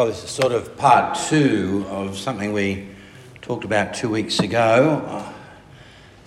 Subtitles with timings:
[0.00, 2.88] Well, this is sort of part two of something we
[3.42, 5.30] talked about two weeks ago uh,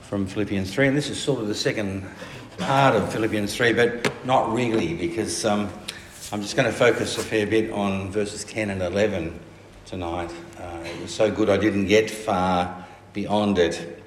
[0.03, 2.07] from Philippians 3, and this is sort of the second
[2.59, 5.73] part of Philippians 3, but not really because um,
[6.31, 9.39] I'm just going to focus a fair bit on verses 10 and 11
[9.87, 10.31] tonight.
[10.59, 14.05] Uh, it was so good I didn't get far beyond it.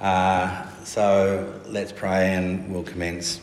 [0.00, 3.40] Uh, so let's pray and we'll commence.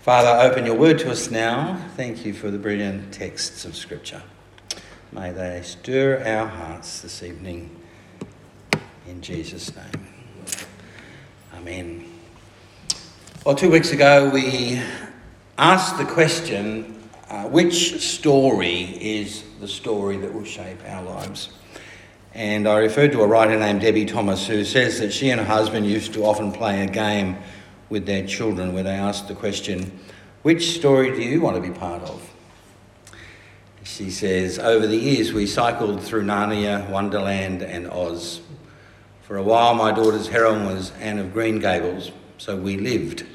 [0.00, 1.90] Father, open your word to us now.
[1.94, 4.22] Thank you for the brilliant texts of Scripture.
[5.14, 7.70] May they stir our hearts this evening
[9.06, 10.08] in Jesus' name.
[11.54, 12.04] Amen.
[13.46, 14.82] Well, two weeks ago we
[15.56, 17.00] asked the question
[17.30, 21.50] uh, which story is the story that will shape our lives?
[22.34, 25.46] And I referred to a writer named Debbie Thomas who says that she and her
[25.46, 27.36] husband used to often play a game
[27.88, 29.96] with their children where they asked the question,
[30.42, 32.33] Which story do you want to be part of?
[33.84, 38.40] She says, Over the years, we cycled through Narnia, Wonderland, and Oz.
[39.22, 43.26] For a while, my daughter's heroine was Anne of Green Gables, so we lived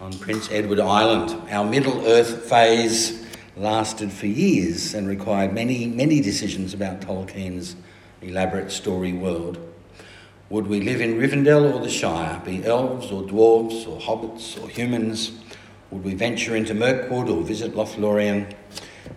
[0.00, 1.36] on Prince Edward Island.
[1.50, 3.26] Our Middle Earth phase
[3.56, 7.74] lasted for years and required many, many decisions about Tolkien's
[8.22, 9.58] elaborate story world.
[10.48, 14.68] Would we live in Rivendell or the Shire, be elves or dwarves or hobbits or
[14.68, 15.32] humans?
[15.90, 18.54] Would we venture into Mirkwood or visit Lothlorien?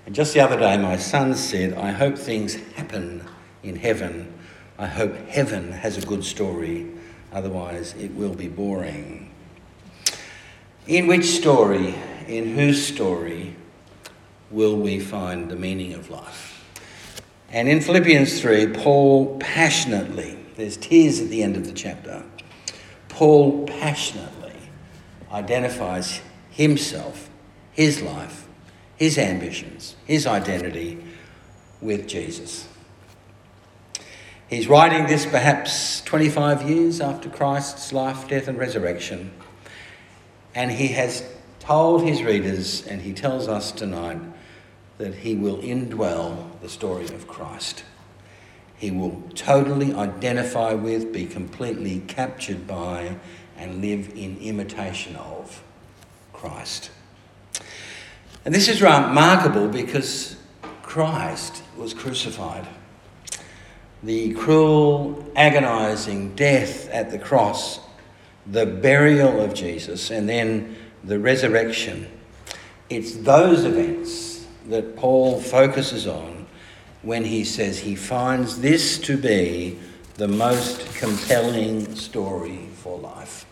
[0.06, 3.26] And just the other day, my son said, I hope things happen
[3.64, 4.34] in heaven.
[4.78, 6.88] I hope heaven has a good story,
[7.32, 9.32] otherwise, it will be boring.
[10.88, 11.96] In which story,
[12.28, 13.56] in whose story,
[14.50, 16.66] will we find the meaning of life?
[17.50, 22.24] And in Philippians 3, Paul passionately, there's tears at the end of the chapter,
[23.10, 24.56] Paul passionately
[25.32, 27.30] identifies himself,
[27.72, 28.48] his life,
[29.02, 30.96] his ambitions, his identity
[31.82, 32.68] with Jesus.
[34.48, 39.32] He's writing this perhaps 25 years after Christ's life, death, and resurrection.
[40.54, 44.20] And he has told his readers, and he tells us tonight,
[45.00, 47.84] that he will indwell the story of Christ.
[48.78, 53.16] He will totally identify with, be completely captured by,
[53.58, 55.64] and live in imitation of
[56.34, 56.92] Christ.
[58.44, 60.36] And this is remarkable because
[60.82, 62.68] Christ was crucified.
[64.04, 67.80] The cruel, agonizing death at the cross,
[68.48, 72.08] the burial of Jesus, and then the resurrection.
[72.90, 76.48] It's those events that Paul focuses on
[77.04, 79.78] when he says he finds this to be
[80.16, 83.46] the most compelling story for life.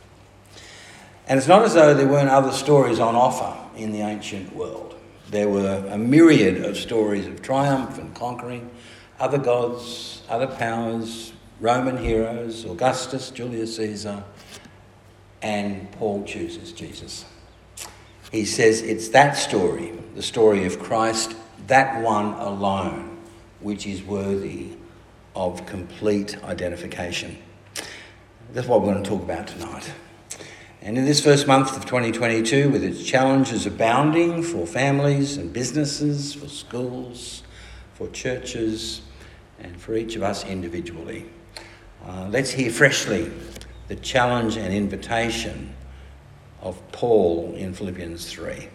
[1.29, 4.95] And it's not as though there weren't other stories on offer in the ancient world.
[5.29, 8.71] There were a myriad of stories of triumph and conquering,
[9.19, 14.23] other gods, other powers, Roman heroes, Augustus, Julius Caesar,
[15.43, 17.25] and Paul chooses Jesus.
[18.31, 21.35] He says it's that story, the story of Christ,
[21.67, 23.19] that one alone,
[23.59, 24.71] which is worthy
[25.35, 27.37] of complete identification.
[28.51, 29.91] That's what we're going to talk about tonight.
[30.81, 36.33] And in this first month of 2022, with its challenges abounding for families and businesses,
[36.33, 37.43] for schools,
[37.95, 39.01] for churches,
[39.59, 41.25] and for each of us individually,
[42.05, 43.29] uh, let's hear freshly
[43.89, 45.75] the challenge and invitation
[46.61, 48.69] of Paul in Philippians 3.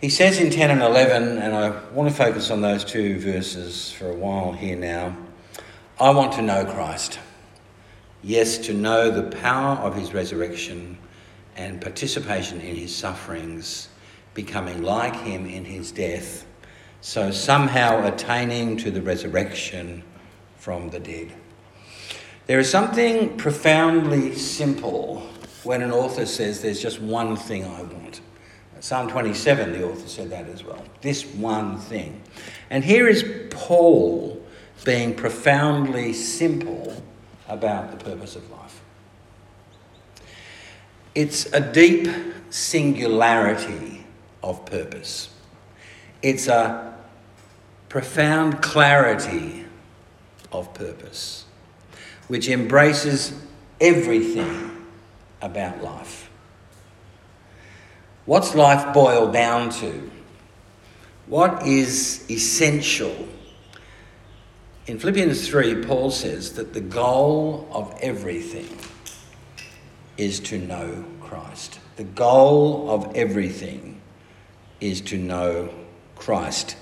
[0.00, 3.92] He says in 10 and 11, and I want to focus on those two verses
[3.92, 5.16] for a while here now
[6.00, 7.20] I want to know Christ
[8.24, 10.96] Yes, to know the power of his resurrection
[11.56, 13.88] and participation in his sufferings,
[14.32, 16.46] becoming like him in his death,
[17.00, 20.04] so somehow attaining to the resurrection
[20.56, 21.32] from the dead.
[22.46, 25.28] There is something profoundly simple
[25.64, 28.20] when an author says there's just one thing I want.
[28.78, 30.82] Psalm 27, the author said that as well.
[31.00, 32.22] This one thing.
[32.70, 34.44] And here is Paul
[34.84, 37.02] being profoundly simple
[37.52, 38.80] about the purpose of life.
[41.14, 42.08] It's a deep
[42.48, 44.06] singularity
[44.42, 45.28] of purpose.
[46.22, 46.94] It's a
[47.90, 49.66] profound clarity
[50.50, 51.44] of purpose,
[52.28, 53.34] which embraces
[53.80, 54.86] everything
[55.42, 56.30] about life.
[58.24, 60.10] What's life boiled down to?
[61.26, 63.28] What is essential
[64.86, 68.68] in Philippians 3, Paul says that the goal of everything
[70.16, 71.78] is to know Christ.
[71.96, 74.00] The goal of everything
[74.80, 75.72] is to know
[76.16, 76.76] Christ.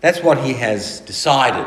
[0.00, 1.66] That's what he has decided.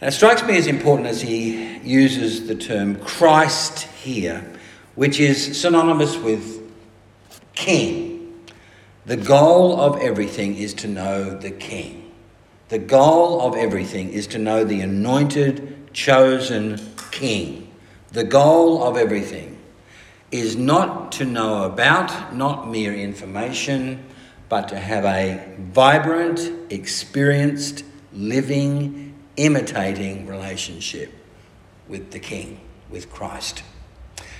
[0.00, 4.44] It strikes me as important as he uses the term Christ here,
[4.94, 6.62] which is synonymous with
[7.54, 8.44] king.
[9.06, 12.07] The goal of everything is to know the king.
[12.68, 16.78] The goal of everything is to know the anointed, chosen
[17.10, 17.72] king.
[18.12, 19.58] The goal of everything
[20.30, 24.04] is not to know about, not mere information,
[24.48, 31.12] but to have a vibrant, experienced, living, imitating relationship
[31.86, 32.60] with the King,
[32.90, 33.62] with Christ.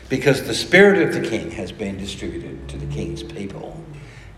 [0.09, 3.83] Because the Spirit of the King has been distributed to the King's people.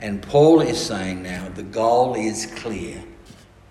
[0.01, 3.03] And Paul is saying now the goal is clear.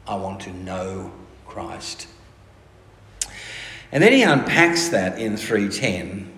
[0.09, 1.11] I want to know
[1.45, 2.07] Christ.
[3.91, 6.31] And then he unpacks that in 310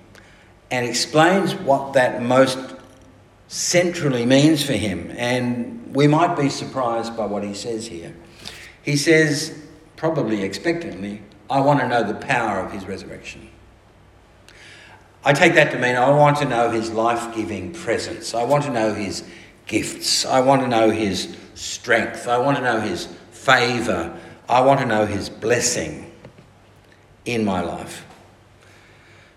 [0.69, 2.59] and explains what that most
[3.47, 5.13] centrally means for him.
[5.15, 8.13] And we might be surprised by what he says here.
[8.81, 9.57] He says,
[9.95, 13.49] probably expectantly, I want to know the power of his resurrection.
[15.23, 18.33] I take that to mean I want to know his life giving presence.
[18.33, 19.23] I want to know his
[19.65, 20.25] gifts.
[20.25, 22.27] I want to know his strength.
[22.27, 23.07] I want to know his
[23.41, 24.17] favour.
[24.47, 26.11] I want to know his blessing
[27.25, 28.05] in my life.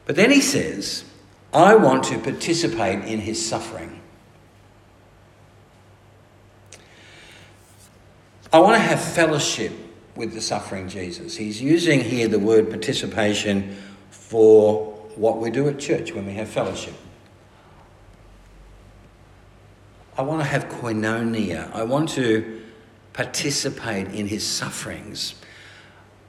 [0.07, 1.05] But then he says,
[1.53, 4.01] I want to participate in his suffering.
[8.53, 9.73] I want to have fellowship
[10.15, 11.37] with the suffering Jesus.
[11.37, 13.77] He's using here the word participation
[14.11, 16.95] for what we do at church when we have fellowship.
[20.17, 21.73] I want to have koinonia.
[21.75, 22.64] I want to
[23.15, 25.35] participate in his sufferings.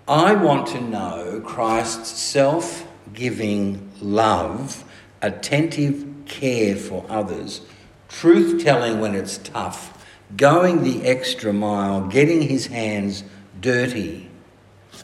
[0.07, 4.83] I want to know Christ's self giving love,
[5.21, 7.61] attentive care for others,
[8.07, 9.91] truth telling when it's tough
[10.37, 13.23] going the extra mile, getting his hands
[13.61, 14.29] dirty.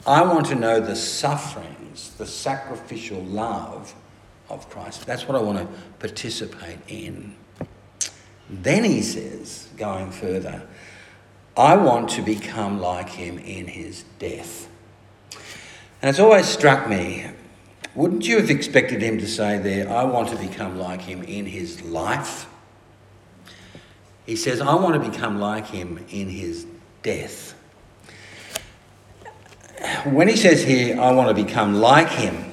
[0.06, 3.94] I want to know the sufferings, the sacrificial love
[4.50, 5.06] of Christ.
[5.06, 5.68] That's what I want to
[6.00, 7.36] participate in.
[8.50, 10.68] Then he says, going further,
[11.58, 14.70] I want to become like him in his death.
[16.02, 17.28] And it's always struck me,
[17.94, 21.46] wouldn't you have expected him to say there, I want to become like him in
[21.46, 22.48] his life?
[24.26, 26.66] He says, I want to become like him in his
[27.04, 27.54] death.
[30.06, 32.52] When he says here, I want to become like him,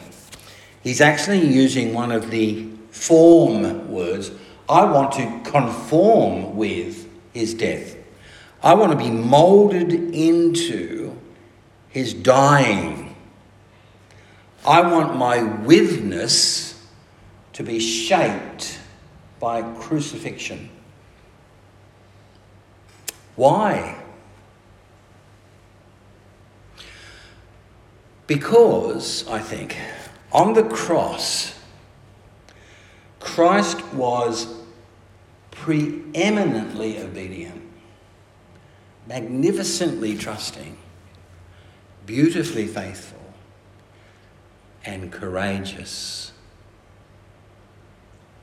[0.82, 4.32] he's actually using one of the form words.
[4.68, 7.94] I want to conform with his death.
[8.62, 11.16] I want to be molded into
[11.88, 13.14] his dying.
[14.66, 16.86] I want my witness
[17.52, 18.78] to be shaped
[19.40, 20.70] by crucifixion.
[23.36, 23.96] Why?
[28.26, 29.76] Because, I think,
[30.32, 31.58] on the cross,
[33.20, 34.54] Christ was
[35.50, 37.57] preeminently obedient,
[39.08, 40.76] magnificently trusting,
[42.04, 43.18] beautifully faithful,
[44.84, 46.32] and courageous,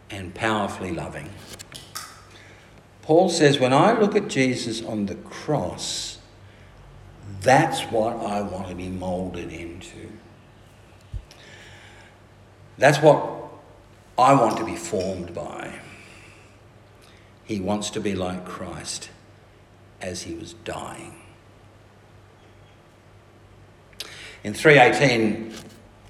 [0.10, 1.30] and powerfully loving.
[3.04, 6.18] Paul says, when I look at Jesus on the cross,
[7.42, 10.10] that's what I want to be molded into.
[12.80, 13.24] That's what
[14.18, 15.80] I want to be formed by.
[17.46, 19.10] He wants to be like Christ
[20.02, 21.16] as he was dying.
[24.44, 25.54] In 318,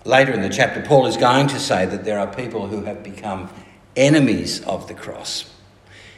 [0.03, 3.01] later in the chapter, Paul is going to say that there are people who have
[3.03, 3.49] become
[3.95, 5.49] enemies of the cross.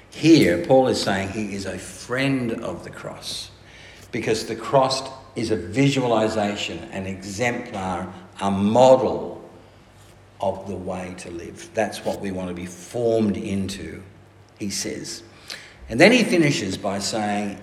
[0.10, 3.52] Here, Paul is saying he is a friend of the cross
[4.12, 5.04] because the cross
[5.36, 9.48] is a visualization, an exemplar, a model
[10.42, 11.70] of the way to live.
[11.74, 14.02] That's what we want to be formed into,
[14.58, 15.24] he says.
[15.90, 17.60] And then he finishes by saying,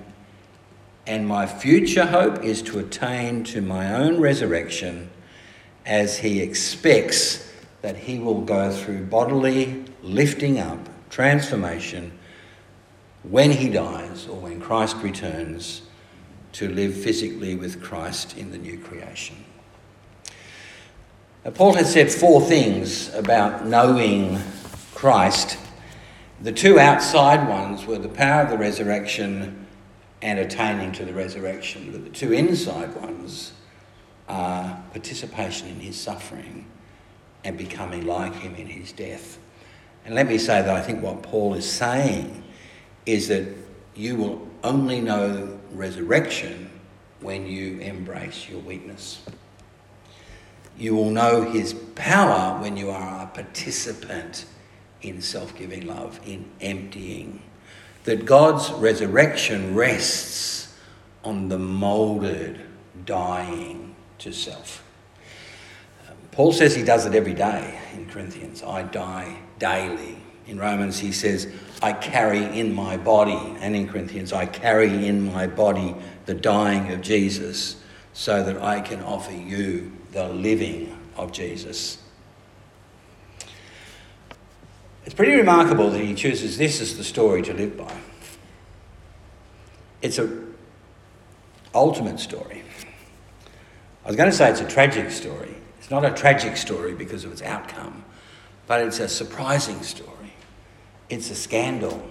[1.06, 5.10] And my future hope is to attain to my own resurrection
[5.84, 7.52] as he expects
[7.82, 10.78] that he will go through bodily lifting up,
[11.10, 12.18] transformation
[13.22, 15.82] when he dies or when Christ returns
[16.52, 19.36] to live physically with Christ in the new creation.
[21.44, 24.38] Now, Paul has said four things about knowing
[24.94, 25.58] Christ.
[26.44, 29.66] The two outside ones were the power of the resurrection
[30.20, 33.54] and attaining to the resurrection, but the two inside ones
[34.28, 36.66] are participation in his suffering
[37.44, 39.38] and becoming like him in his death.
[40.04, 42.44] And let me say that I think what Paul is saying
[43.06, 43.48] is that
[43.94, 46.70] you will only know resurrection
[47.20, 49.22] when you embrace your weakness.
[50.76, 54.44] You will know his power when you are a participant
[55.04, 57.42] in self giving love, in emptying.
[58.04, 60.74] That God's resurrection rests
[61.22, 62.60] on the moulded
[63.06, 64.84] dying to self.
[66.08, 68.62] Um, Paul says he does it every day in Corinthians.
[68.62, 70.18] I die daily.
[70.46, 71.50] In Romans, he says,
[71.82, 75.94] I carry in my body, and in Corinthians, I carry in my body
[76.26, 77.76] the dying of Jesus
[78.12, 81.98] so that I can offer you the living of Jesus.
[85.04, 87.94] It's pretty remarkable that he chooses this as the story to live by.
[90.00, 90.54] It's an
[91.74, 92.62] ultimate story.
[94.04, 95.54] I was going to say it's a tragic story.
[95.78, 98.04] It's not a tragic story because of its outcome,
[98.66, 100.32] but it's a surprising story.
[101.10, 102.06] It's a scandal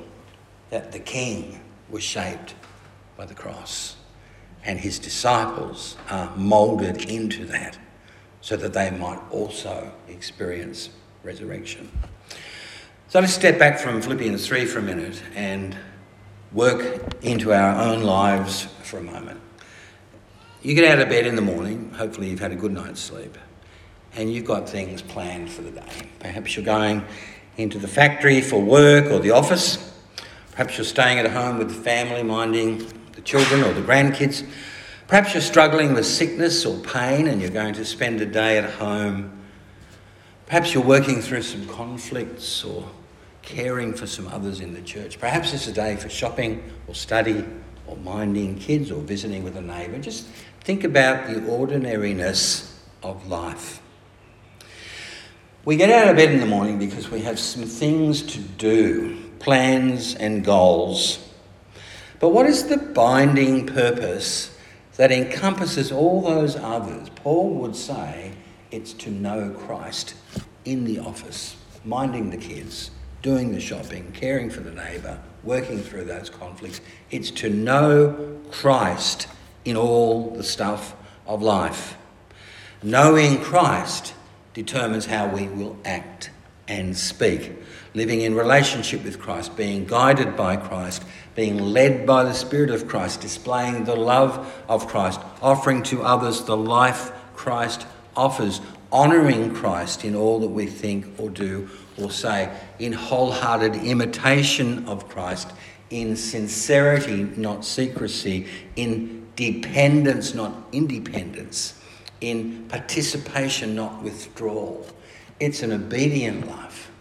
[0.70, 2.54] that the king was shaped
[3.18, 3.96] by the cross,
[4.64, 7.78] and his disciples are moulded into that
[8.42, 10.90] so that they might also experience
[11.24, 11.92] resurrection.
[13.14, 15.78] So let's step back from Philippians 3 for a minute and
[16.52, 19.40] work into our own lives for a moment.
[20.64, 23.38] You get out of bed in the morning, hopefully, you've had a good night's sleep,
[24.16, 26.10] and you've got things planned for the day.
[26.18, 27.06] Perhaps you're going
[27.56, 29.94] into the factory for work or the office.
[30.54, 32.80] Perhaps you're staying at home with the family, minding
[33.12, 34.44] the children or the grandkids.
[35.08, 38.68] Perhaps you're struggling with sickness or pain and you're going to spend a day at
[38.68, 39.40] home.
[40.48, 42.90] Perhaps you're working through some conflicts or
[43.44, 45.20] caring for some others in the church.
[45.20, 47.46] Perhaps it's a day for shopping or study
[47.86, 50.00] or minding kids or visiting with a neighbour.
[50.00, 50.26] Just
[50.62, 53.82] think about the ordinariness of life.
[55.66, 59.18] We get out of bed in the morning because we have some things to do,
[59.40, 61.20] plans and goals.
[62.20, 64.58] But what is the binding purpose
[64.96, 67.10] that encompasses all those others?
[67.16, 68.34] Paul would say
[68.72, 70.16] it's to know Christ
[70.66, 72.92] in the office, minding the kids,
[73.24, 76.82] doing the shopping, caring for the neighbour, working through those conflicts.
[77.10, 79.28] It's to know Christ
[79.66, 80.94] in all the stuff
[81.26, 81.98] of life.
[82.84, 84.14] Knowing Christ
[84.54, 86.32] determines how we will act
[86.68, 87.54] and speak.
[87.94, 91.04] Living in relationship with Christ, being guided by Christ,
[91.34, 96.44] being led by the Spirit of Christ, displaying the love of Christ, offering to others
[96.44, 97.88] the life Christ
[98.18, 98.60] offers,
[98.92, 105.08] honouring Christ in all that we think or do or say in wholehearted imitation of
[105.10, 105.52] Christ,
[105.90, 111.80] in sincerity, not secrecy, in dependence, not independence,
[112.22, 114.88] in participation, not withdrawal.
[115.40, 116.92] It's an obedient life,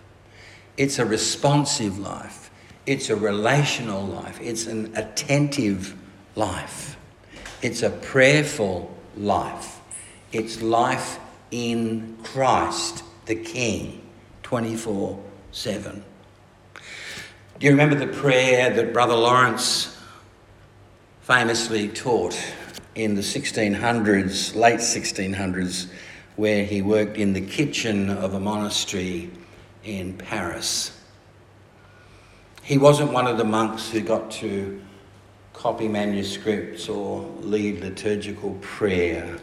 [0.76, 2.50] it's a responsive life,
[2.86, 5.96] it's a relational life, it's an attentive
[6.36, 6.96] life,
[7.62, 9.80] it's a prayerful life,
[10.32, 11.18] it's life
[11.50, 14.01] in Christ the King
[14.52, 15.18] 24
[15.52, 16.04] 7.
[17.58, 19.98] Do you remember the prayer that Brother Lawrence
[21.22, 22.38] famously taught
[22.94, 25.88] in the 1600s, late 1600s,
[26.36, 29.30] where he worked in the kitchen of a monastery
[29.84, 31.00] in Paris?
[32.62, 34.82] He wasn't one of the monks who got to
[35.54, 39.38] copy manuscripts or lead liturgical prayer.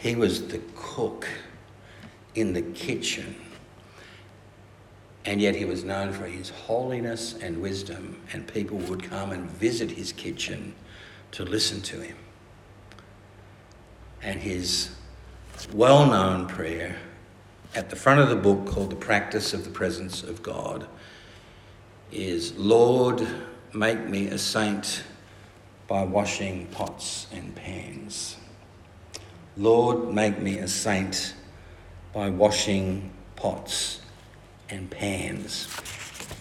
[0.00, 1.28] He was the cook
[2.34, 3.36] in the kitchen
[5.26, 9.50] and yet he was known for his holiness and wisdom, and people would come and
[9.50, 10.72] visit his kitchen
[11.32, 12.16] to listen to him.
[14.22, 14.94] And his
[15.72, 16.96] well known prayer
[17.74, 20.86] at the front of the book, called The Practice of the Presence of God,
[22.12, 23.26] is Lord,
[23.74, 25.02] make me a saint
[25.88, 28.36] by washing pots and pans.
[29.56, 31.34] Lord, make me a saint
[32.12, 34.00] by washing pots
[34.70, 35.68] and pans.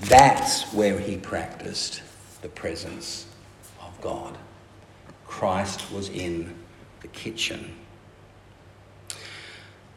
[0.01, 2.01] That's where he practiced
[2.41, 3.27] the presence
[3.82, 4.38] of God.
[5.27, 6.55] Christ was in
[7.01, 7.75] the kitchen.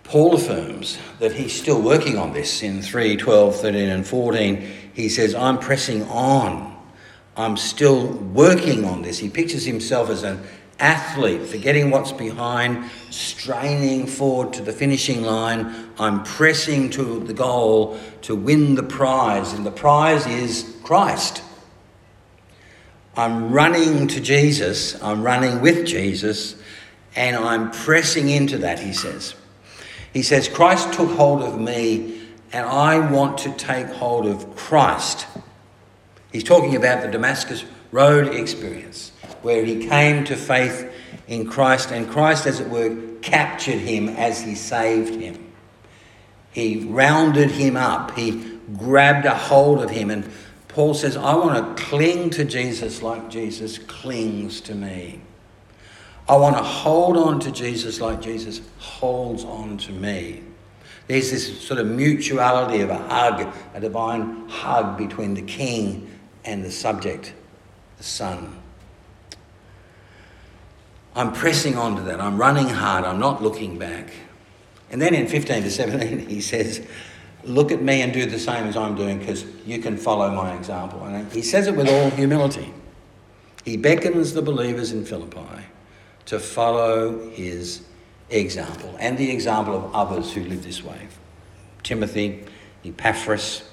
[0.04, 4.73] Paul affirms that he's still working on this in 3, 12, 13, and 14.
[4.94, 6.75] He says, I'm pressing on.
[7.37, 9.18] I'm still working on this.
[9.18, 10.42] He pictures himself as an
[10.80, 15.88] athlete, forgetting what's behind, straining forward to the finishing line.
[15.99, 21.43] I'm pressing to the goal to win the prize, and the prize is Christ.
[23.17, 26.55] I'm running to Jesus, I'm running with Jesus,
[27.17, 29.35] and I'm pressing into that, he says.
[30.12, 35.26] He says, Christ took hold of me, and I want to take hold of Christ.
[36.33, 39.12] He's talking about the Damascus Road experience
[39.43, 40.93] where he came to faith
[41.26, 45.48] in Christ, and Christ, as it were, captured him as he saved him.
[46.52, 50.31] He rounded him up, he grabbed a hold of him, and
[50.69, 55.21] Paul says, I want to cling to Jesus like Jesus clings to me.
[56.28, 60.43] I want to hold on to Jesus like Jesus holds on to me.
[61.07, 66.11] There's this sort of mutuality of a hug, a divine hug between the king
[66.45, 67.33] and the subject,
[67.97, 68.61] the son.
[71.17, 72.21] I'm pressing on to that.
[72.21, 73.05] I'm running hard.
[73.05, 74.12] I'm not looking back.
[74.90, 76.87] And then in 15 to 17, he says,
[77.45, 80.54] Look at me and do the same as I'm doing because you can follow my
[80.54, 81.04] example.
[81.04, 82.73] And he says it with all humility.
[83.64, 85.64] He beckons the believers in Philippi
[86.26, 87.83] to follow his
[88.30, 91.09] example and the example of others who live this way
[91.83, 92.45] Timothy,
[92.85, 93.68] Epaphras,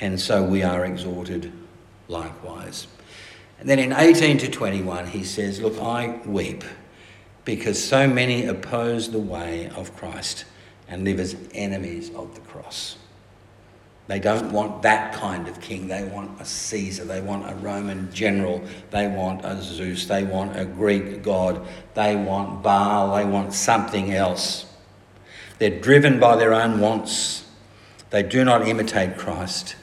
[0.00, 1.52] and so we are exhorted
[2.08, 2.86] likewise.
[3.58, 6.62] And then in 18 to 21, he says, Look, I weep
[7.44, 10.44] because so many oppose the way of Christ
[10.88, 12.96] and live as enemies of the cross.
[14.06, 15.88] They don't want that kind of king.
[15.88, 17.04] They want a Caesar.
[17.04, 18.62] They want a Roman general.
[18.90, 20.06] They want a Zeus.
[20.06, 21.66] They want a Greek god.
[21.94, 23.16] They want Baal.
[23.16, 24.66] They want something else.
[25.58, 27.46] They're driven by their own wants.
[28.10, 29.76] They do not imitate Christ,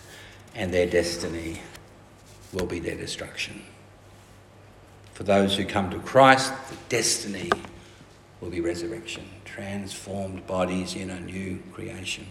[0.53, 1.61] and their destiny
[2.53, 3.63] will be their destruction.
[5.21, 7.51] For those who come to Christ, the destiny
[8.39, 12.25] will be resurrection, transformed bodies in a new creation.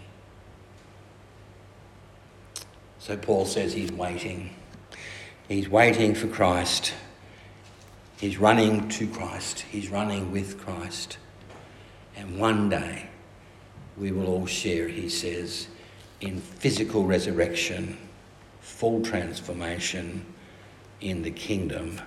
[2.98, 4.56] So Paul says he's waiting.
[5.46, 6.92] He's waiting for Christ.
[8.18, 9.60] He's running to Christ.
[9.70, 11.18] He's running with Christ.
[12.16, 13.08] And one day
[13.96, 15.68] we will all share, he says,
[16.20, 17.96] in physical resurrection,
[18.60, 20.26] full transformation
[21.00, 22.00] in the kingdom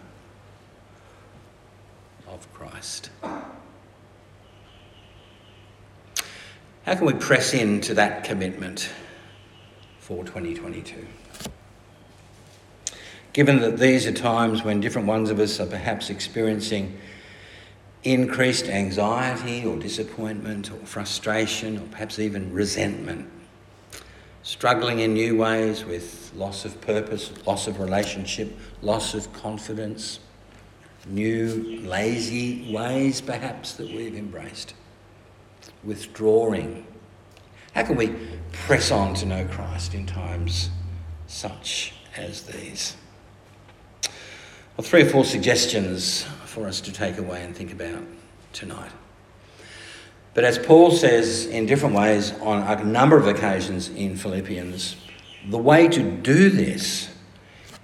[2.34, 3.10] of Christ.
[6.86, 8.90] How can we press into that commitment?
[10.04, 11.08] for 2022.
[13.32, 17.00] Given that these are times when different ones of us are perhaps experiencing
[18.04, 23.30] increased anxiety or disappointment or frustration or perhaps even resentment,
[24.44, 30.20] struggling in new ways with loss of purpose, loss of relationship, loss of confidence,
[31.06, 34.74] new lazy ways perhaps that we've embraced,
[35.84, 36.86] withdrawing
[37.74, 38.14] how can we
[38.52, 40.70] press on to know Christ in times
[41.26, 42.96] such as these?
[44.78, 48.04] Well, three or four suggestions for us to take away and think about
[48.54, 48.92] tonight.
[50.36, 54.96] But as Paul says in different ways on a number of occasions in Philippians,
[55.50, 57.10] the way to do this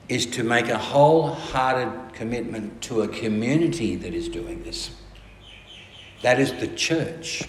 [0.09, 4.89] is to make a wholehearted commitment to a community that is doing this.
[6.23, 7.43] That is the church.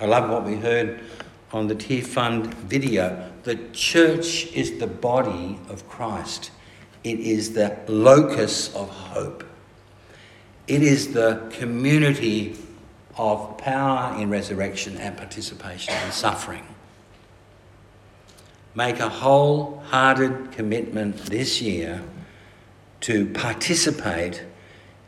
[0.00, 1.00] I love what we heard
[1.52, 3.30] on the Tear Fund video.
[3.42, 6.50] The church is the body of Christ,
[7.04, 9.44] it is the locus of hope,
[10.68, 12.56] it is the community
[13.16, 16.64] of power in resurrection and participation in suffering.
[18.74, 22.02] Make a wholehearted commitment this year
[23.00, 24.44] to participate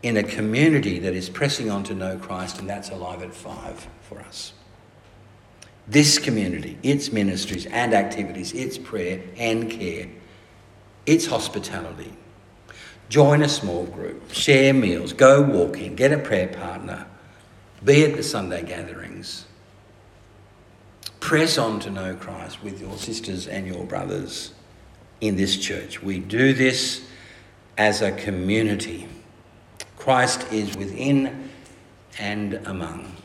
[0.02, 3.86] in a community that is pressing on to know Christ, and that's Alive at Five
[4.02, 4.52] for us
[5.86, 10.08] this community, its ministries and activities, its prayer and care,
[11.06, 12.12] its hospitality.
[13.10, 17.06] Join a small group, share meals, go walking, get a prayer partner,
[17.84, 19.13] be at the Sunday gatherings.
[21.24, 24.52] Press on to know Christ with your sisters and your brothers
[25.22, 26.02] in this church.
[26.02, 27.02] We do this
[27.78, 29.08] as a community.
[29.96, 31.48] Christ is within
[32.18, 33.16] and among.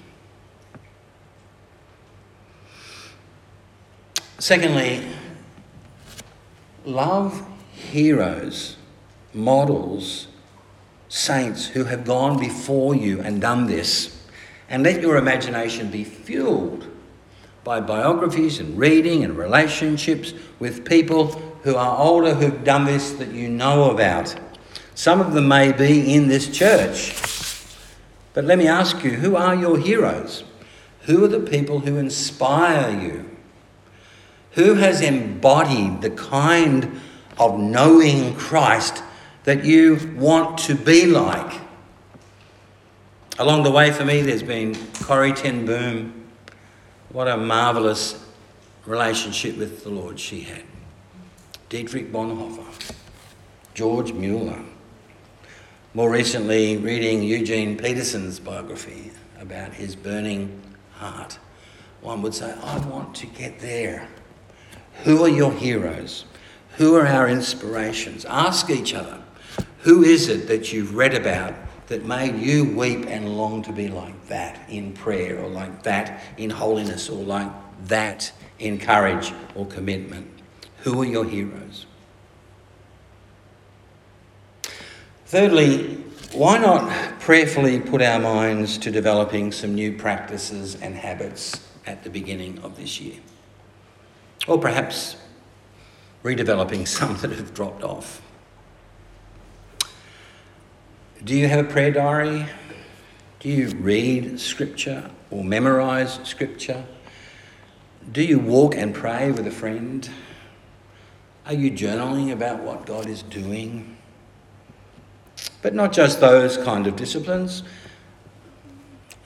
[4.37, 5.05] Secondly,
[6.85, 8.77] love heroes,
[9.33, 10.29] models,
[11.09, 14.25] saints who have gone before you and done this.
[14.69, 16.88] And let your imagination be fueled
[17.63, 21.27] by biographies and reading and relationships with people
[21.63, 24.35] who are older who've done this that you know about.
[24.95, 27.15] Some of them may be in this church.
[28.33, 30.43] But let me ask you who are your heroes?
[31.01, 33.29] Who are the people who inspire you?
[34.51, 37.01] Who has embodied the kind
[37.37, 39.03] of knowing Christ
[39.43, 41.59] that you want to be like?
[43.37, 46.18] Along the way for me, there's been Corrie Ten Boom.
[47.11, 48.23] What a marvellous
[48.85, 50.61] relationship with the Lord she had.
[51.67, 52.93] Dietrich Bonhoeffer,
[53.73, 54.63] George Mueller,
[55.95, 60.61] More recently, reading Eugene Peterson's biography about his burning
[60.93, 61.39] heart,
[62.01, 64.07] one would say, I want to get there.
[65.03, 66.25] Who are your heroes?
[66.77, 68.23] Who are our inspirations?
[68.25, 69.19] Ask each other,
[69.79, 71.55] who is it that you've read about
[71.89, 76.23] that made you weep and long to be like that in prayer, or like that
[76.37, 77.51] in holiness, or like
[77.87, 80.27] that in courage or commitment?
[80.83, 81.85] Who are your heroes?
[85.25, 85.95] Thirdly,
[86.31, 92.09] why not prayerfully put our minds to developing some new practices and habits at the
[92.09, 93.19] beginning of this year?
[94.47, 95.17] Or perhaps
[96.23, 98.21] redeveloping some that have dropped off.
[101.21, 102.45] Do you have a prayer diary?
[103.41, 106.85] Do you read scripture or memorize scripture?
[108.09, 110.09] Do you walk and pray with a friend?
[111.45, 113.97] Are you journaling about what God is doing?
[115.61, 117.63] But not just those kind of disciplines.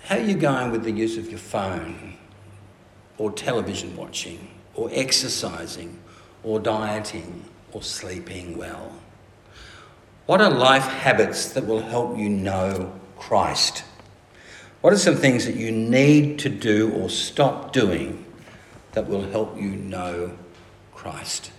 [0.06, 2.18] How are you going with the use of your phone
[3.20, 6.00] or television watching or exercising
[6.42, 9.03] or dieting or sleeping well?
[10.26, 13.84] What are life habits that will help you know Christ?
[14.80, 18.26] What are some things that you need to do or stop doing
[18.94, 20.38] that will help you know
[20.94, 21.52] Christ?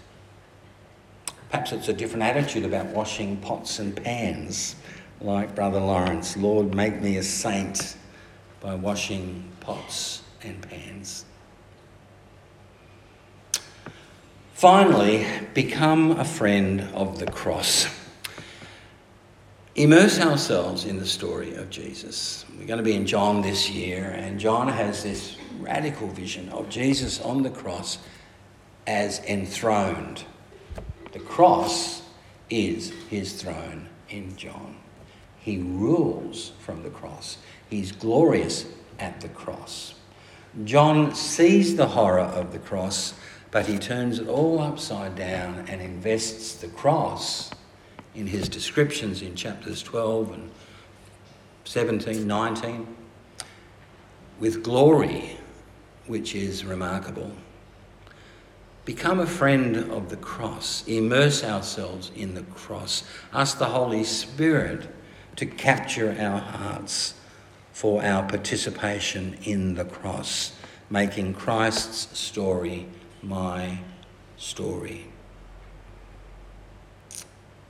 [1.50, 4.76] Perhaps it's a different attitude about washing pots and pans,
[5.20, 6.34] like Brother Lawrence.
[6.34, 7.96] Lord, make me a saint
[8.60, 11.26] by washing pots and pans.
[14.54, 17.88] Finally, become a friend of the cross.
[19.76, 22.44] Immerse ourselves in the story of Jesus.
[22.56, 26.68] We're going to be in John this year, and John has this radical vision of
[26.68, 27.98] Jesus on the cross
[28.86, 30.24] as enthroned.
[31.12, 32.02] The cross
[32.50, 34.76] is his throne in John.
[35.40, 38.66] He rules from the cross, he's glorious
[39.00, 39.94] at the cross.
[40.62, 43.14] John sees the horror of the cross
[43.54, 47.52] but he turns it all upside down and invests the cross
[48.14, 50.50] in his descriptions in chapters 12 and
[51.64, 52.86] 17, 19,
[54.38, 55.36] with glory,
[56.06, 57.32] which is remarkable.
[58.84, 60.86] Become a friend of the cross.
[60.86, 63.04] Immerse ourselves in the cross.
[63.32, 64.86] Ask the Holy Spirit
[65.36, 67.14] to capture our hearts
[67.72, 70.52] for our participation in the cross,
[70.90, 72.86] making Christ's story
[73.22, 73.78] my
[74.36, 75.06] story.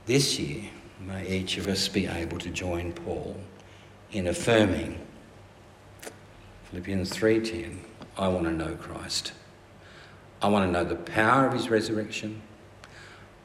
[0.05, 3.37] This year, may each of us be able to join Paul
[4.11, 4.99] in affirming
[6.69, 7.79] Philippians 3:10,
[8.15, 9.31] I want to know Christ.
[10.43, 12.43] I want to know the power of his resurrection.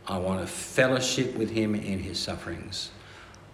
[0.07, 2.91] I want to fellowship with him in his sufferings.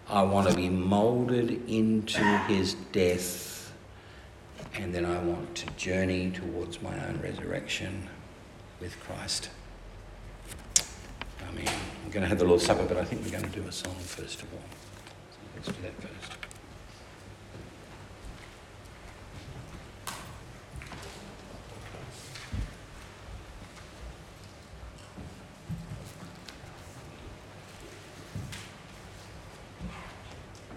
[0.09, 3.73] I want to be molded into his death.
[4.75, 8.09] And then I want to journey towards my own resurrection
[8.81, 9.51] with Christ.
[11.49, 11.69] I mean,
[12.05, 13.73] we're going to have the Lord's Supper, but I think we're going to do a
[13.73, 14.61] song first of all.
[15.31, 16.33] So let's do that first.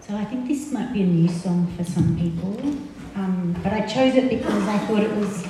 [0.06, 2.58] So I think this might be a new song for some people,
[3.14, 5.46] um, but I chose it because I thought it was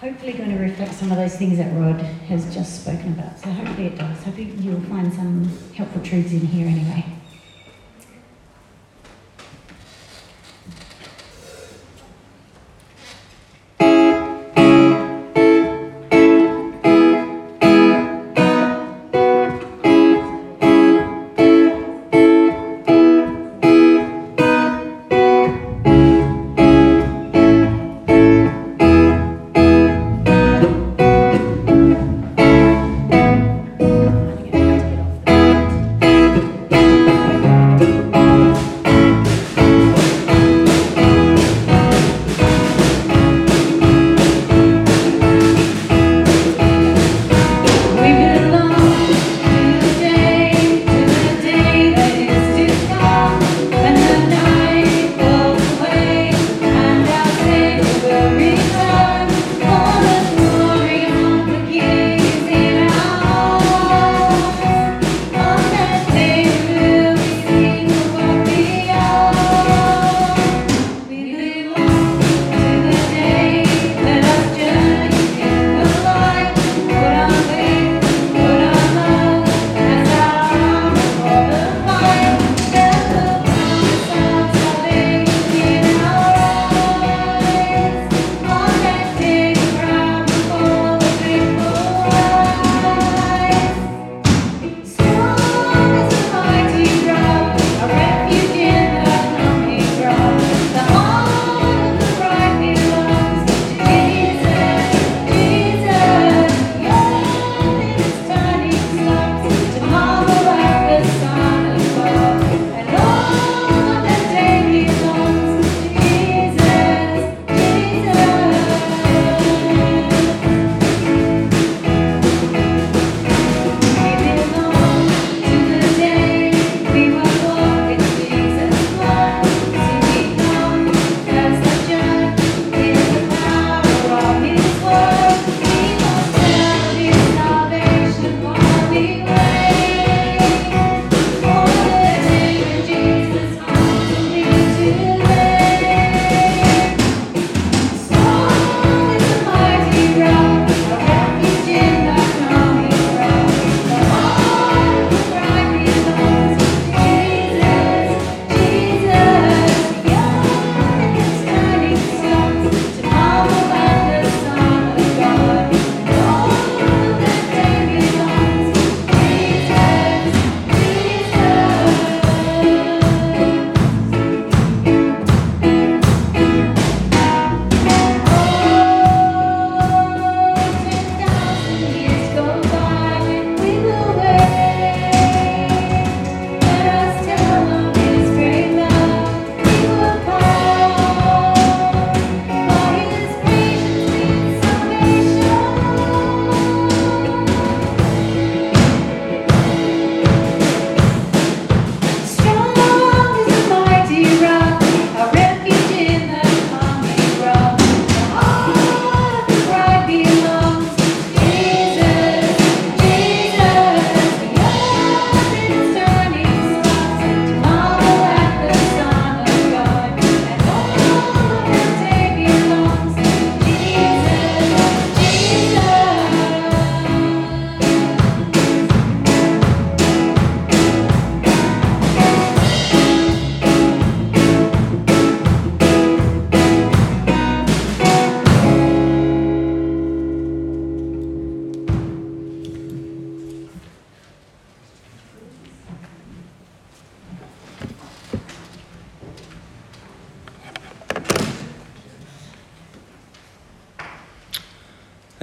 [0.00, 3.38] hopefully going to reflect some of those things that Rod has just spoken about.
[3.38, 4.22] So hopefully it does.
[4.22, 7.04] Hopefully you'll find some helpful truths in here anyway.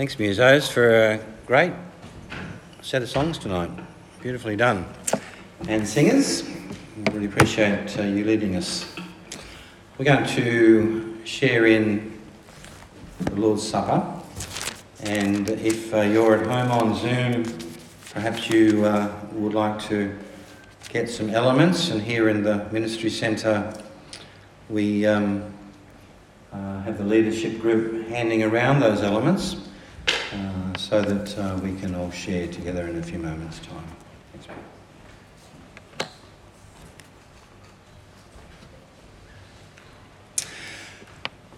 [0.08, 1.74] Thanks, Musos, for a great
[2.82, 3.70] set of songs tonight.
[4.22, 4.86] Beautifully done.
[5.68, 6.48] And singers,
[6.96, 8.90] we really appreciate uh, you leading us.
[9.98, 12.22] We're going to share in
[13.20, 14.02] the Lord's Supper.
[15.02, 17.44] And if uh, you're at home on Zoom,
[18.12, 20.18] perhaps you uh, would like to
[20.88, 21.90] get some elements.
[21.90, 23.74] And here in the Ministry Centre,
[24.70, 25.54] we um,
[26.54, 29.67] uh, have the leadership group handing around those elements
[30.34, 33.84] uh, so that uh, we can all share together in a few moments' time.
[34.34, 34.48] Thanks,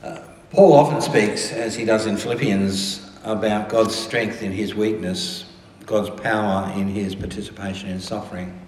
[0.03, 5.45] uh, Paul often speaks, as he does in Philippians, about God's strength in his weakness,
[5.85, 8.59] God's power in his participation in suffering.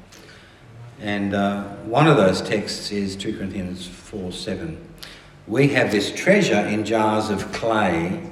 [1.00, 4.88] And uh, one of those texts is 2 Corinthians 4 7.
[5.48, 8.31] We have this treasure in jars of clay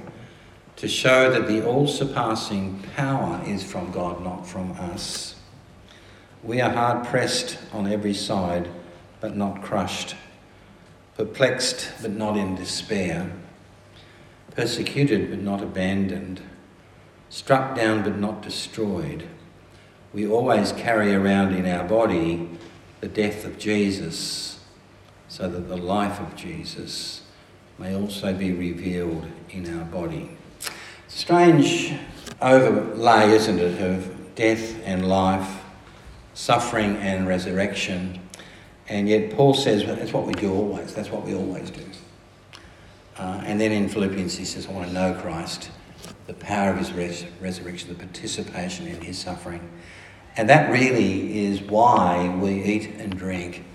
[0.80, 5.36] to show that the all surpassing power is from God, not from us.
[6.42, 8.70] We are hard pressed on every side,
[9.20, 10.16] but not crushed,
[11.18, 13.30] perplexed, but not in despair,
[14.56, 16.42] persecuted, but not abandoned,
[17.28, 19.28] struck down, but not destroyed.
[20.14, 22.50] We always carry around in our body
[23.02, 24.62] the death of Jesus,
[25.28, 27.24] so that the life of Jesus
[27.78, 30.38] may also be revealed in our body.
[31.10, 31.96] Strange
[32.40, 35.64] overlay, isn't it, of death and life,
[36.36, 38.20] suffering and resurrection.
[38.88, 41.84] And yet Paul says well, that's what we do always, that's what we always do.
[43.18, 45.72] Uh, and then in Philippians he says, I want to know Christ,
[46.28, 49.68] the power of his res- resurrection, the participation in his suffering.
[50.38, 53.66] And that really is why we eat and drink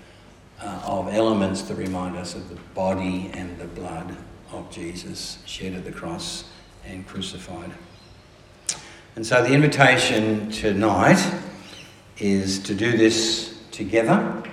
[0.61, 4.15] uh, of elements that remind us of the body and the blood
[4.53, 6.45] of Jesus shed at the cross
[6.85, 7.71] and crucified.
[9.15, 11.23] And so the invitation tonight
[12.17, 14.43] is to do this together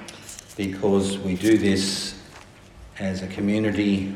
[0.57, 2.21] because we do this
[2.99, 4.15] as a community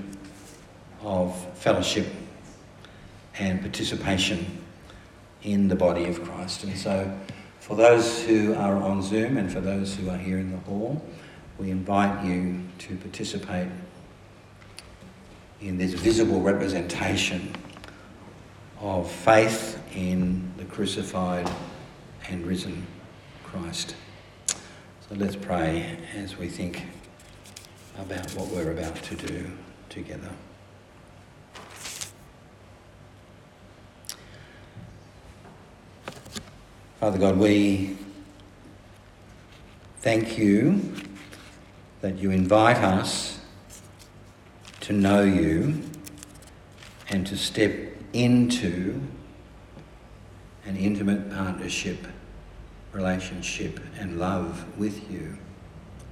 [1.02, 2.06] of fellowship
[3.38, 4.62] and participation
[5.42, 6.64] in the body of Christ.
[6.64, 7.18] And so
[7.60, 11.04] for those who are on Zoom and for those who are here in the hall,
[11.58, 13.68] we invite you to participate
[15.60, 17.52] in this visible representation
[18.80, 21.50] of faith in the crucified
[22.28, 22.86] and risen
[23.44, 23.94] Christ.
[24.48, 26.84] So let's pray as we think
[27.98, 29.50] about what we're about to do
[29.88, 30.30] together.
[37.00, 37.96] Father God, we
[40.00, 40.92] thank you
[42.00, 43.38] that you invite us
[44.80, 45.82] to know you
[47.08, 49.00] and to step into
[50.64, 52.06] an intimate partnership,
[52.92, 55.36] relationship, and love with you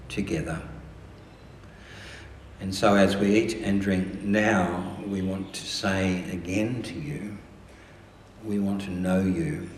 [0.08, 0.60] together.
[2.60, 7.36] And so, as we eat and drink now, we want to say again to you,
[8.44, 9.70] we want to know you.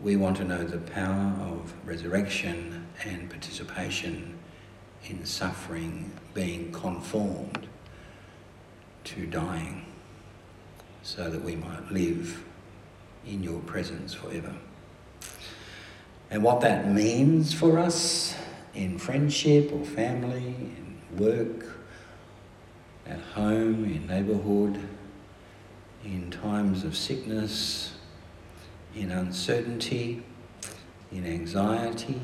[0.00, 4.38] We want to know the power of resurrection and participation
[5.08, 7.66] in suffering, being conformed
[9.04, 9.86] to dying,
[11.02, 12.44] so that we might live
[13.26, 14.54] in your presence forever.
[16.30, 18.34] And what that means for us
[18.74, 21.66] in friendship or family, in work,
[23.06, 24.80] at home, in neighbourhood,
[26.04, 27.94] in times of sickness,
[28.94, 30.22] in uncertainty,
[31.10, 32.20] in anxiety,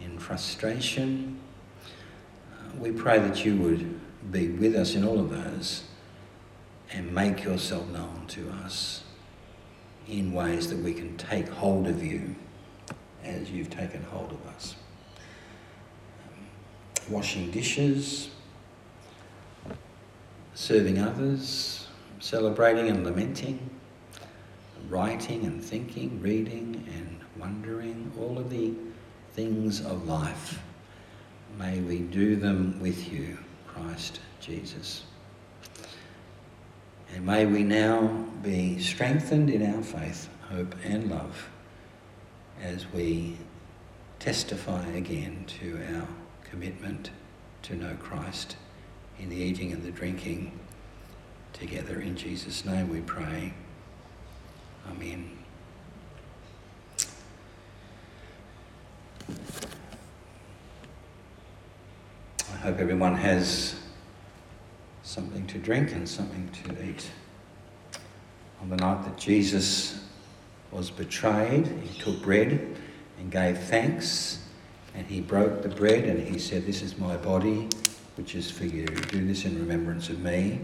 [0.00, 1.40] in frustration.
[2.52, 5.82] Uh, we pray that you would be with us in all of those
[6.92, 9.02] and make yourself known to us
[10.08, 12.34] in ways that we can take hold of you
[13.24, 14.74] as you've taken hold of us.
[16.26, 16.46] Um,
[17.08, 18.30] washing dishes,
[20.54, 21.86] serving others,
[22.20, 23.70] celebrating and lamenting
[24.88, 28.74] writing and thinking, reading and wondering, all of the
[29.32, 30.62] things of life.
[31.58, 35.04] May we do them with you, Christ Jesus.
[37.14, 38.06] And may we now
[38.42, 41.50] be strengthened in our faith, hope, and love
[42.62, 43.36] as we
[44.18, 46.08] testify again to our
[46.44, 47.10] commitment
[47.62, 48.56] to know Christ
[49.18, 50.58] in the eating and the drinking
[51.52, 52.00] together.
[52.00, 53.52] In Jesus' name we pray.
[54.90, 55.30] Amen.
[62.50, 63.81] I hope everyone has
[65.02, 67.10] something to drink and something to eat.
[68.60, 70.04] On the night that Jesus
[70.70, 72.76] was betrayed, he took bread
[73.18, 74.44] and gave thanks,
[74.94, 77.68] and he broke the bread and he said, This is my body,
[78.16, 78.86] which is for you.
[78.86, 80.60] Do this in remembrance of me.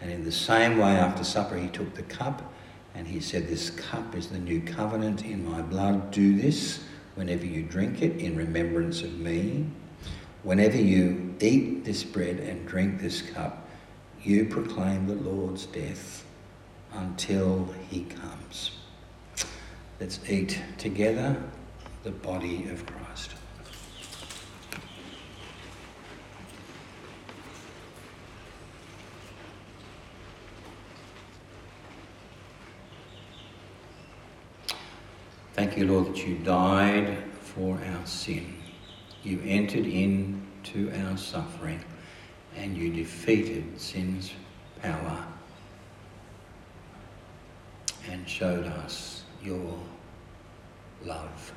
[0.00, 2.52] And in the same way, after supper, he took the cup
[2.94, 6.10] and he said, This cup is the new covenant in my blood.
[6.10, 6.84] Do this
[7.14, 9.66] whenever you drink it in remembrance of me.
[10.42, 13.63] Whenever you eat this bread and drink this cup,
[14.24, 16.24] you proclaim the Lord's death
[16.94, 18.78] until he comes.
[20.00, 21.42] Let's eat together
[22.04, 23.32] the body of Christ.
[35.52, 38.56] Thank you, Lord, that you died for our sin.
[39.22, 41.84] You entered into our suffering
[42.56, 44.32] and you defeated sin's
[44.82, 45.24] power
[48.10, 49.78] and showed us your
[51.04, 51.52] love.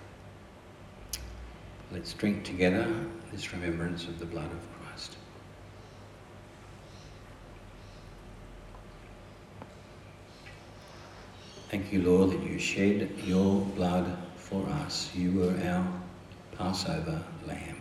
[1.92, 2.88] Let's drink together
[3.32, 5.18] this remembrance of the blood of Christ.
[11.70, 15.10] Thank you, Lord, that you shed your blood for us.
[15.14, 15.86] You were our
[16.58, 17.77] Passover lamb.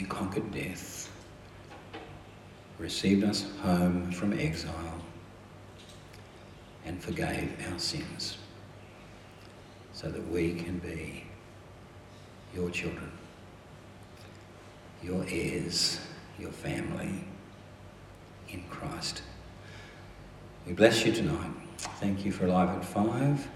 [0.00, 1.10] You conquered death,
[2.78, 5.04] received us home from exile,
[6.86, 8.38] and forgave our sins
[9.92, 11.24] so that we can be
[12.54, 13.12] your children,
[15.02, 16.00] your heirs,
[16.38, 17.22] your family
[18.48, 19.20] in Christ.
[20.66, 21.50] We bless you tonight.
[21.76, 23.46] Thank you for Live at Five.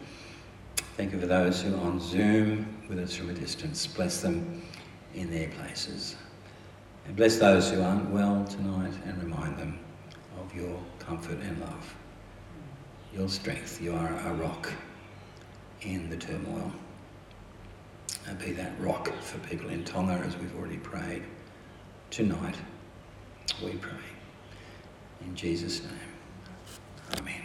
[0.99, 3.87] Thank you for those who are on Zoom with us from a distance.
[3.87, 4.63] Bless them
[5.15, 6.17] in their places.
[7.07, 9.79] And bless those who aren't well tonight and remind them
[10.41, 11.95] of your comfort and love,
[13.15, 13.81] your strength.
[13.81, 14.73] You are a rock
[15.83, 16.73] in the turmoil.
[18.27, 21.25] And be that rock for people in Tonga as we've already prayed.
[22.11, 22.57] Tonight,
[23.63, 23.93] we pray.
[25.27, 27.19] In Jesus' name.
[27.19, 27.44] Amen.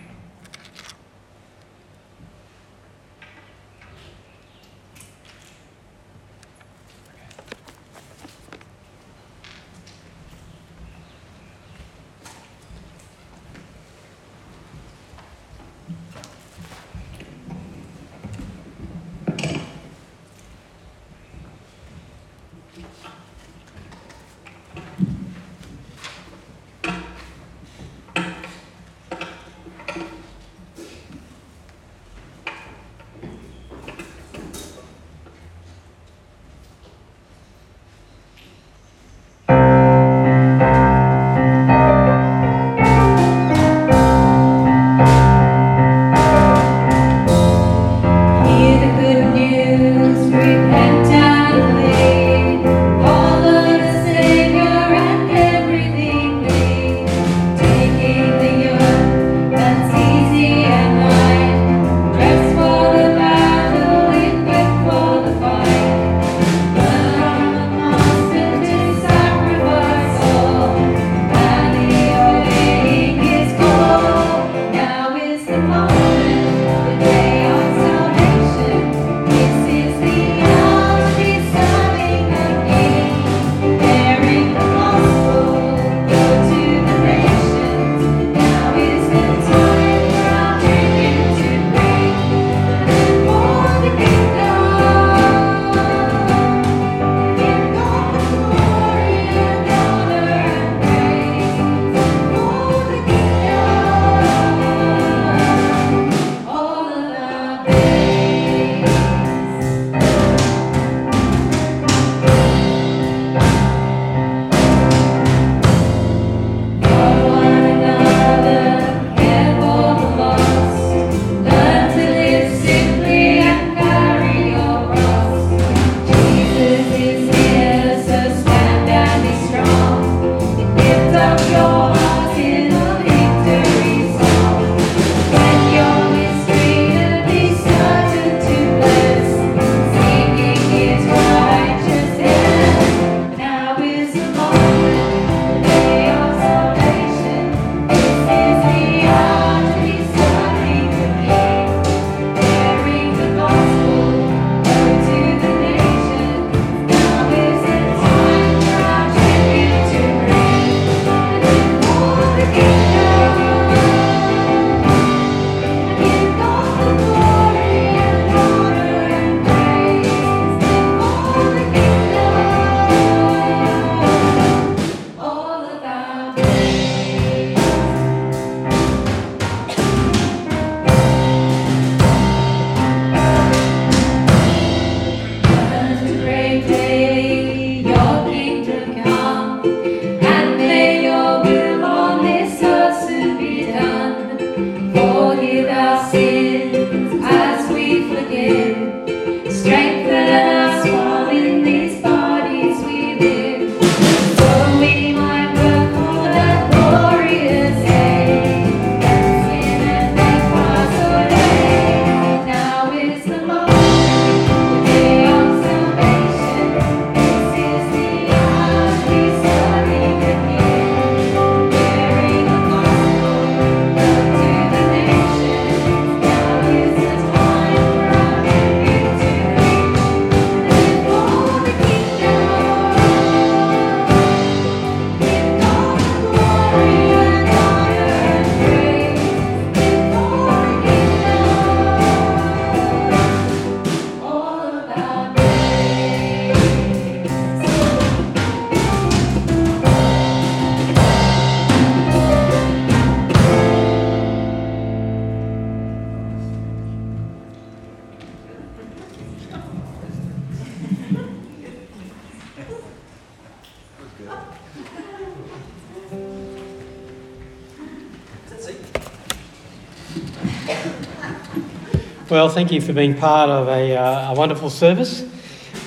[272.39, 275.25] Well, thank you for being part of a, uh, a wonderful service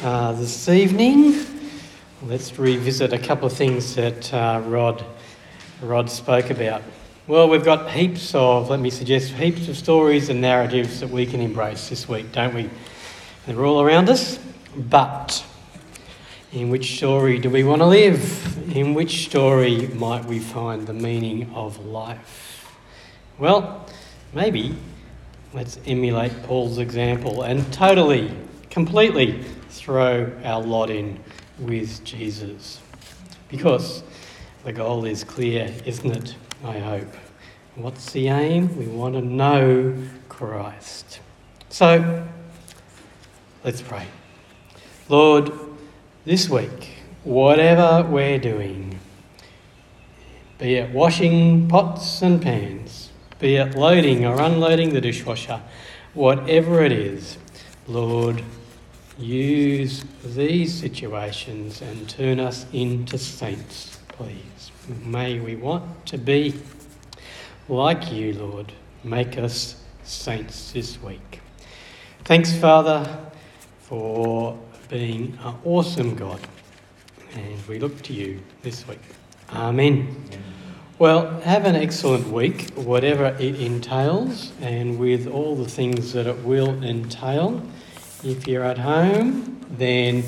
[0.02, 1.46] uh, this evening.
[2.24, 5.02] Let's revisit a couple of things that uh, Rod,
[5.80, 6.82] Rod spoke about.
[7.26, 11.24] Well, we've got heaps of, let me suggest, heaps of stories and narratives that we
[11.24, 12.68] can embrace this week, don't we?
[13.46, 14.38] They're all around us.
[14.76, 15.42] But
[16.52, 18.76] in which story do we want to live?
[18.76, 22.70] In which story might we find the meaning of life?
[23.38, 23.88] Well,
[24.34, 24.76] maybe
[25.54, 28.32] let's emulate Paul's example and totally,
[28.70, 31.18] completely throw our lot in
[31.58, 32.80] with Jesus.
[33.48, 34.02] Because
[34.64, 36.34] the goal is clear, isn't it?
[36.64, 37.14] I hope.
[37.74, 38.76] What's the aim?
[38.76, 39.96] We want to know
[40.28, 41.20] Christ.
[41.68, 42.26] So,
[43.64, 44.06] let's pray.
[45.08, 45.52] Lord,
[46.24, 46.90] this week,
[47.24, 48.98] whatever we're doing,
[50.58, 53.11] be it washing pots and pans,
[53.42, 55.60] be it loading or unloading the dishwasher,
[56.14, 57.38] whatever it is,
[57.88, 58.40] Lord,
[59.18, 64.70] use these situations and turn us into saints, please.
[65.04, 66.54] May we want to be
[67.68, 68.72] like you, Lord.
[69.02, 71.40] Make us saints this week.
[72.22, 73.04] Thanks, Father,
[73.80, 74.56] for
[74.88, 76.38] being an awesome God.
[77.34, 79.02] And we look to you this week.
[79.50, 80.16] Amen.
[80.98, 86.44] Well, have an excellent week, whatever it entails, and with all the things that it
[86.44, 87.62] will entail.
[88.22, 90.22] If you're at home, then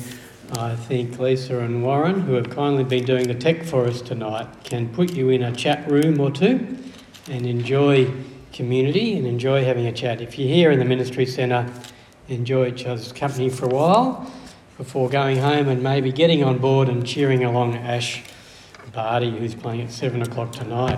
[0.57, 4.47] I think Lisa and Warren, who have kindly been doing the tech for us tonight,
[4.63, 6.77] can put you in a chat room or two
[7.29, 8.11] and enjoy
[8.51, 10.19] community and enjoy having a chat.
[10.19, 11.71] If you're here in the ministry centre,
[12.27, 14.29] enjoy each other's company for a while
[14.77, 18.23] before going home and maybe getting on board and cheering along Ash
[18.95, 20.97] Barty, who's playing at seven o'clock tonight.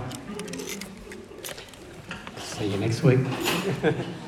[2.38, 3.18] See you next week.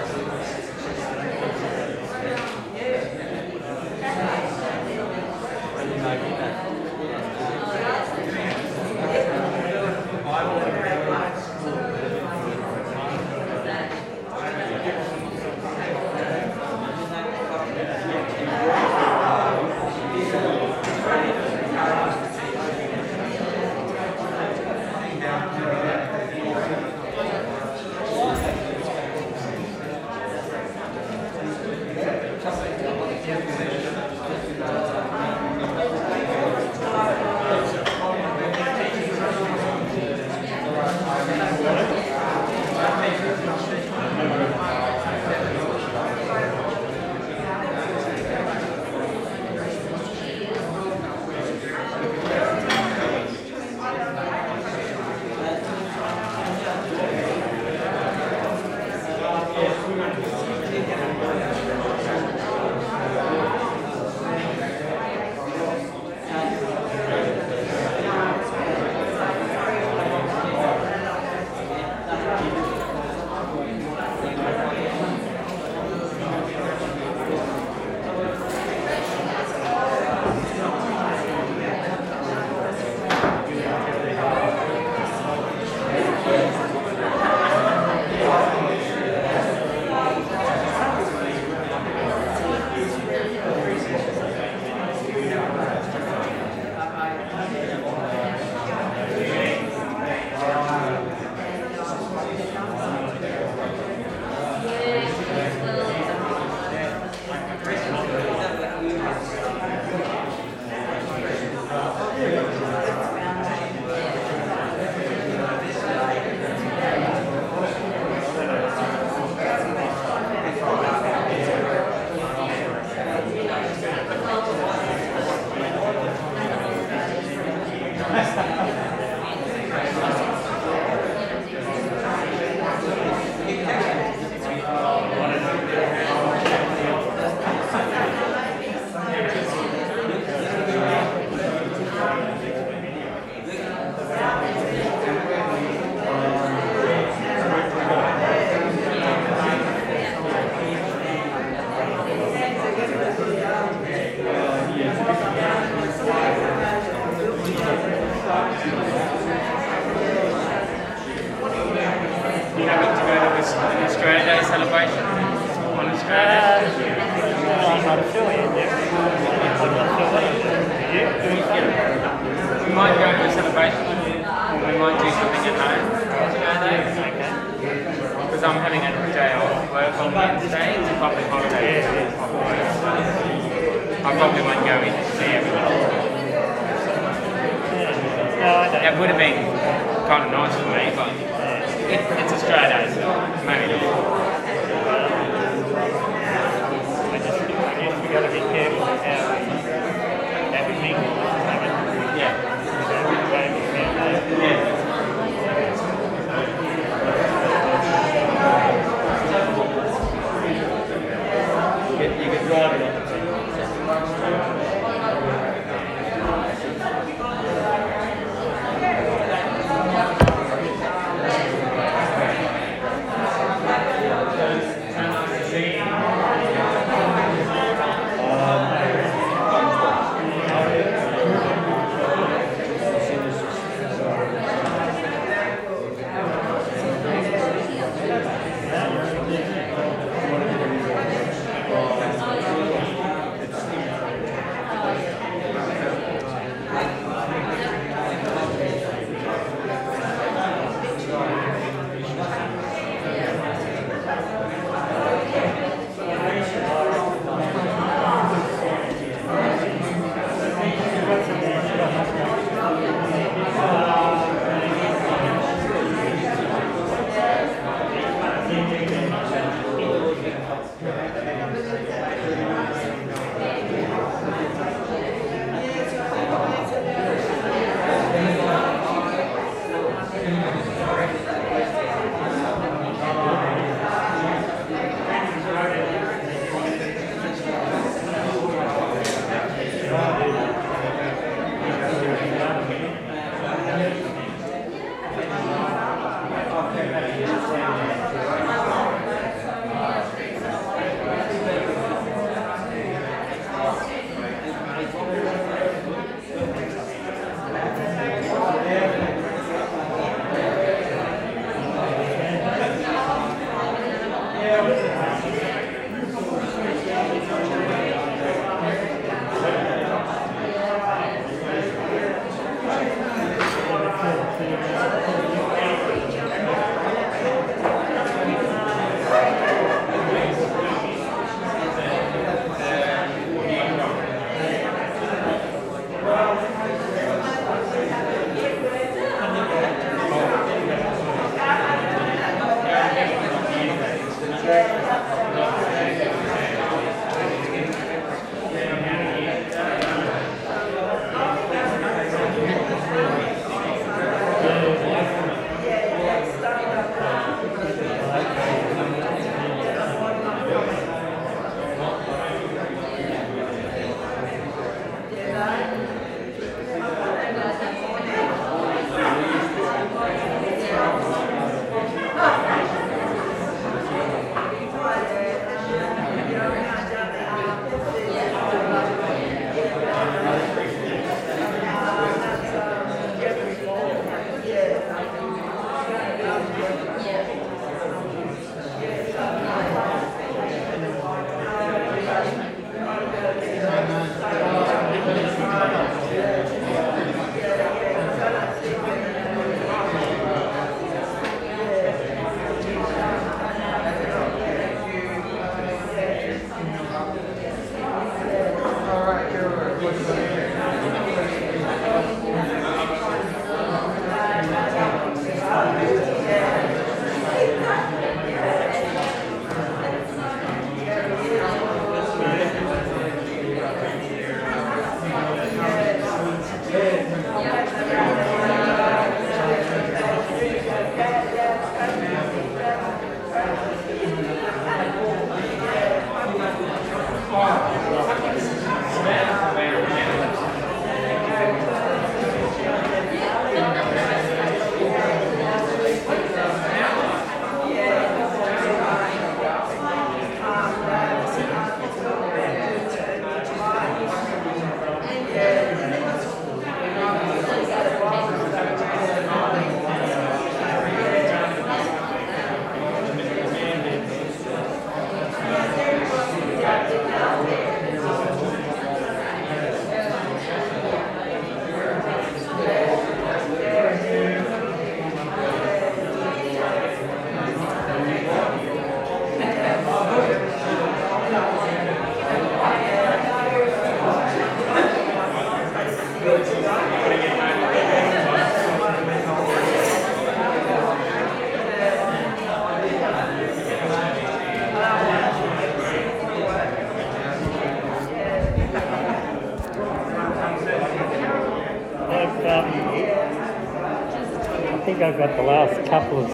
[505.21, 505.80] got the last